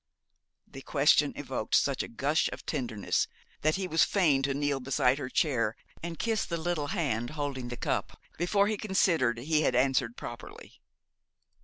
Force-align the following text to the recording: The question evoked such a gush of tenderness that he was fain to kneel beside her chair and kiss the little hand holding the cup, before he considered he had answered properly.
The 0.65 0.81
question 0.81 1.31
evoked 1.35 1.75
such 1.75 2.01
a 2.01 2.07
gush 2.07 2.49
of 2.51 2.65
tenderness 2.65 3.27
that 3.61 3.75
he 3.75 3.87
was 3.87 4.03
fain 4.03 4.41
to 4.41 4.55
kneel 4.55 4.79
beside 4.79 5.19
her 5.19 5.29
chair 5.29 5.75
and 6.01 6.17
kiss 6.17 6.43
the 6.43 6.57
little 6.57 6.87
hand 6.87 7.29
holding 7.37 7.67
the 7.67 7.77
cup, 7.77 8.19
before 8.35 8.65
he 8.65 8.77
considered 8.77 9.37
he 9.37 9.61
had 9.61 9.75
answered 9.75 10.17
properly. 10.17 10.81